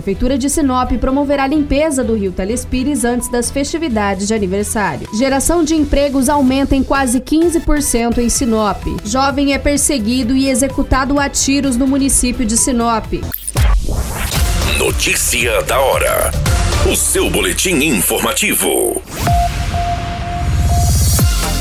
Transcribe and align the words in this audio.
Prefeitura 0.00 0.38
de 0.38 0.48
Sinop 0.48 0.92
promoverá 0.92 1.44
a 1.44 1.46
limpeza 1.46 2.02
do 2.02 2.14
rio 2.14 2.32
Telespires 2.32 3.04
antes 3.04 3.30
das 3.30 3.50
festividades 3.50 4.26
de 4.26 4.32
aniversário. 4.32 5.06
Geração 5.12 5.62
de 5.62 5.74
empregos 5.74 6.30
aumenta 6.30 6.74
em 6.74 6.82
quase 6.82 7.20
15% 7.20 8.16
em 8.16 8.30
Sinop. 8.30 8.82
Jovem 9.04 9.52
é 9.52 9.58
perseguido 9.58 10.34
e 10.34 10.48
executado 10.48 11.20
a 11.20 11.28
tiros 11.28 11.76
no 11.76 11.86
município 11.86 12.46
de 12.46 12.56
Sinop. 12.56 13.12
Notícia 14.78 15.60
da 15.64 15.78
hora. 15.78 16.30
O 16.90 16.96
seu 16.96 17.28
boletim 17.28 17.74
informativo. 17.84 19.02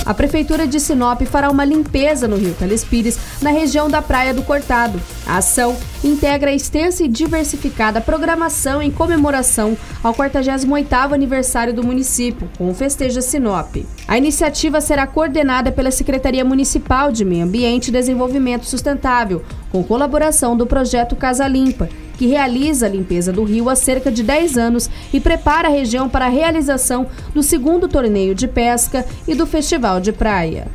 A 0.10 0.14
Prefeitura 0.16 0.66
de 0.66 0.80
Sinop 0.80 1.22
fará 1.22 1.52
uma 1.52 1.64
limpeza 1.64 2.28
no 2.28 2.36
Rio 2.36 2.56
Telespires, 2.56 3.20
na 3.44 3.52
região 3.52 3.88
da 3.88 4.02
Praia 4.02 4.34
do 4.34 4.42
Cortado. 4.42 5.00
A 5.24 5.38
ação 5.38 5.78
integra 6.04 6.50
a 6.50 6.54
extensa 6.56 7.04
e 7.04 7.08
diversificada 7.08 8.02
programação 8.02 8.82
em 8.82 8.90
comemoração 8.90 9.78
ao 10.04 10.12
48º 10.16 11.14
aniversário 11.14 11.76
do 11.76 11.84
município, 11.84 12.50
com 12.58 12.72
o 12.72 12.74
Festeja 12.74 13.22
Sinop. 13.22 13.86
A 14.08 14.18
iniciativa 14.18 14.82
será 14.82 15.06
coordenada 15.06 15.72
pela 15.72 15.92
Secretaria 15.92 16.44
Municipal 16.44 17.12
de 17.12 17.24
Meio 17.24 17.46
Ambiente 17.46 17.90
e 17.90 17.92
Desenvolvimento 17.92 18.66
Sustentável, 18.66 19.44
com 19.72 19.84
colaboração 19.84 20.58
do 20.58 20.66
projeto 20.66 21.16
Casa 21.16 21.48
Limpa, 21.48 21.88
que 22.20 22.28
realiza 22.28 22.86
a 22.86 22.90
limpeza 22.90 23.32
do 23.32 23.46
rio 23.46 23.70
há 23.70 23.76
cerca 23.78 24.12
de 24.12 24.22
10 24.22 24.58
anos 24.58 24.90
e 25.14 25.22
prepara 25.22 25.70
a 25.70 25.72
região 25.72 26.10
para 26.10 26.26
a 26.26 26.30
realização 26.30 27.08
do 27.34 27.42
segundo 27.42 27.88
torneio 27.88 28.36
de 28.36 28.46
pesca 28.46 29.06
e 29.26 29.34
do 29.34 29.48
festival 29.48 30.02
de 30.02 30.12
praia. 30.12 30.68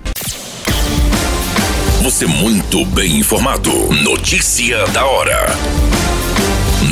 Você 2.03 2.25
muito 2.27 2.83
bem 2.87 3.19
informado. 3.19 3.71
Notícia 4.03 4.87
da 4.87 5.05
hora 5.05 5.94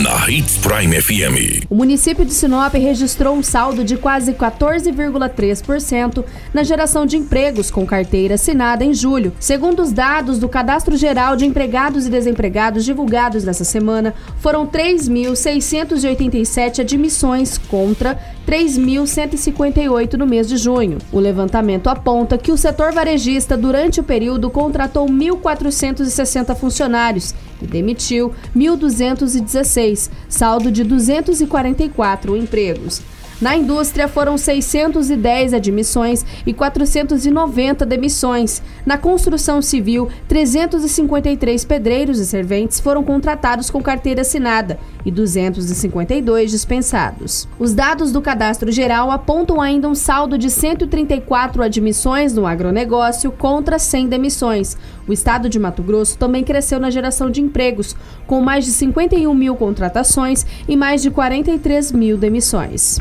na 0.01 0.31
Hits 0.31 0.57
Prime 0.57 1.03
FM. 1.03 1.67
O 1.69 1.75
município 1.75 2.25
de 2.25 2.33
Sinop 2.33 2.73
registrou 2.75 3.37
um 3.37 3.43
saldo 3.43 3.85
de 3.85 3.97
quase 3.97 4.33
14,3% 4.33 6.25
na 6.55 6.62
geração 6.62 7.05
de 7.05 7.19
empregos 7.19 7.71
com 7.71 7.85
carteira 7.85 8.37
assinada 8.37 8.83
em 8.85 8.95
julho. 8.95 9.35
Segundo 9.39 9.83
os 9.83 9.93
dados 9.93 10.39
do 10.39 10.48
Cadastro 10.48 10.97
Geral 10.97 11.37
de 11.37 11.45
Empregados 11.45 12.07
e 12.07 12.11
Desempregados 12.11 12.87
divulgados 12.87 13.45
nessa 13.45 13.65
semana, 13.65 14.15
foram 14.39 14.67
3.687 14.67 16.81
admissões 16.81 17.59
contra 17.59 18.19
3.158 18.47 20.15
no 20.15 20.27
mês 20.27 20.48
de 20.48 20.57
junho. 20.57 20.97
O 21.13 21.19
levantamento 21.19 21.89
aponta 21.89 22.39
que 22.39 22.51
o 22.51 22.57
setor 22.57 22.93
varejista, 22.93 23.59
durante 23.59 24.01
o 24.01 24.05
período, 24.05 24.48
contratou 24.48 25.07
1.460 25.07 26.57
funcionários 26.57 27.35
demitiu 27.67 28.33
1.216, 28.57 30.11
saldo 30.29 30.71
de 30.71 30.85
244 30.85 32.37
empregos. 32.37 33.03
Na 33.43 33.57
indústria 33.57 34.07
foram 34.07 34.39
610 34.39 35.53
admissões 35.53 36.25
e 36.47 36.55
490 36.55 37.85
demissões. 37.85 38.62
Na 38.87 38.97
construção 38.97 39.61
civil, 39.61 40.09
353 40.29 41.65
pedreiros 41.65 42.20
e 42.20 42.25
serventes 42.25 42.79
foram 42.79 43.03
contratados 43.03 43.69
com 43.69 43.83
carteira 43.83 44.20
assinada 44.20 44.79
e 45.05 45.11
252 45.11 46.53
dispensados. 46.53 47.48
Os 47.59 47.75
dados 47.75 48.13
do 48.13 48.23
Cadastro 48.23 48.70
Geral 48.70 49.11
apontam 49.11 49.61
ainda 49.61 49.89
um 49.89 49.95
saldo 49.97 50.39
de 50.39 50.48
134 50.48 51.64
admissões 51.64 52.33
no 52.33 52.47
agronegócio 52.47 53.33
contra 53.33 53.77
100 53.77 54.07
demissões. 54.07 54.77
O 55.05 55.13
estado 55.13 55.48
de 55.48 55.59
Mato 55.59 55.83
Grosso 55.83 56.17
também 56.17 56.45
cresceu 56.45 56.79
na 56.79 56.91
geração 56.91 57.29
de 57.29 57.41
empregos, 57.41 57.97
com 58.24 58.41
mais 58.41 58.64
de 58.64 58.70
51 58.70 59.35
mil 59.35 59.57
contratações 59.57 60.47
e 60.69 60.77
mais 60.77 61.03
de 61.03 61.11
43 61.11 61.91
mil 61.91 62.17
demissões. 62.17 63.01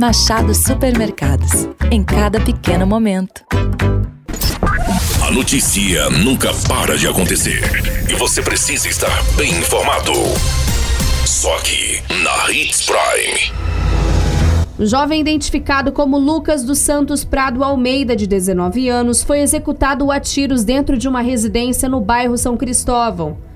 Machado 0.00 0.54
Supermercados. 0.54 1.68
Em 1.90 2.02
cada 2.02 2.40
pequeno 2.40 2.86
momento. 2.86 3.44
A 5.22 5.30
notícia 5.30 6.08
nunca 6.08 6.54
para 6.66 6.96
de 6.96 7.06
acontecer 7.06 7.60
e 8.08 8.14
você 8.14 8.40
precisa 8.40 8.88
estar 8.88 9.22
bem 9.36 9.50
informado. 9.50 10.12
Só 11.26 11.54
aqui 11.58 12.00
na 12.22 12.50
Hits 12.50 12.86
Prime. 12.86 13.52
O 14.78 14.86
jovem 14.86 15.20
identificado 15.20 15.92
como 15.92 16.18
Lucas 16.18 16.64
dos 16.64 16.78
Santos 16.78 17.22
Prado 17.22 17.62
Almeida, 17.62 18.16
de 18.16 18.26
19 18.26 18.88
anos, 18.88 19.22
foi 19.22 19.40
executado 19.40 20.10
a 20.10 20.18
tiros 20.18 20.64
dentro 20.64 20.96
de 20.96 21.08
uma 21.08 21.20
residência 21.20 21.90
no 21.90 22.00
bairro 22.00 22.38
São 22.38 22.56
Cristóvão. 22.56 23.49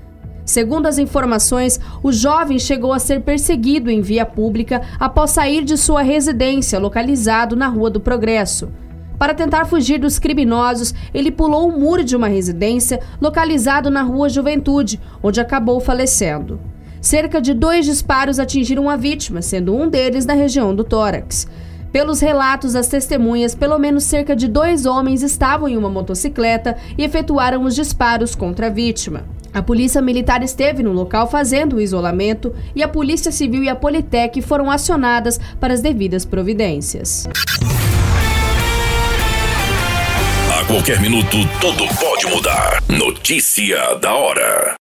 Segundo 0.45 0.85
as 0.85 0.99
informações, 0.99 1.79
o 2.03 2.11
jovem 2.11 2.59
chegou 2.59 2.93
a 2.93 2.99
ser 2.99 3.21
perseguido 3.21 3.89
em 3.89 3.99
via 3.99 4.25
pública 4.25 4.83
após 4.99 5.31
sair 5.31 5.63
de 5.63 5.75
sua 5.75 6.03
residência, 6.03 6.77
localizado 6.77 7.55
na 7.55 7.67
Rua 7.67 7.89
do 7.89 7.99
Progresso. 7.99 8.71
Para 9.17 9.33
tentar 9.33 9.65
fugir 9.65 9.97
dos 9.97 10.19
criminosos, 10.19 10.93
ele 11.13 11.31
pulou 11.31 11.67
o 11.67 11.79
muro 11.79 12.03
de 12.03 12.15
uma 12.15 12.27
residência 12.27 12.99
localizado 13.19 13.89
na 13.89 14.03
Rua 14.03 14.29
Juventude, 14.29 15.01
onde 15.23 15.41
acabou 15.41 15.79
falecendo. 15.79 16.59
Cerca 17.01 17.41
de 17.41 17.53
dois 17.53 17.85
disparos 17.85 18.39
atingiram 18.39 18.89
a 18.89 18.95
vítima, 18.95 19.41
sendo 19.41 19.75
um 19.75 19.89
deles 19.89 20.25
na 20.25 20.33
região 20.33 20.75
do 20.75 20.83
tórax. 20.83 21.47
Pelos 21.91 22.19
relatos 22.19 22.73
das 22.73 22.87
testemunhas, 22.87 23.55
pelo 23.55 23.79
menos 23.79 24.03
cerca 24.03 24.35
de 24.35 24.47
dois 24.49 24.85
homens 24.85 25.23
estavam 25.23 25.67
em 25.67 25.77
uma 25.77 25.89
motocicleta 25.89 26.75
e 26.97 27.03
efetuaram 27.03 27.63
os 27.63 27.73
disparos 27.73 28.35
contra 28.35 28.67
a 28.67 28.69
vítima. 28.69 29.23
A 29.55 29.63
polícia 29.63 30.01
militar 30.01 30.43
esteve 30.43 30.83
no 30.83 30.91
local 30.91 31.29
fazendo 31.29 31.77
o 31.77 31.81
isolamento 31.81 32.53
e 32.75 32.83
a 32.83 32.89
Polícia 32.89 33.31
Civil 33.31 33.63
e 33.63 33.69
a 33.69 33.75
Politec 33.75 34.41
foram 34.41 34.69
acionadas 34.69 35.39
para 35.61 35.73
as 35.73 35.81
devidas 35.81 36.25
providências. 36.25 37.25
A 40.51 40.65
qualquer 40.65 40.99
minuto, 40.99 41.37
tudo 41.61 41.85
pode 41.97 42.27
mudar. 42.27 42.83
Notícia 42.89 43.95
da 43.95 44.13
hora. 44.13 44.75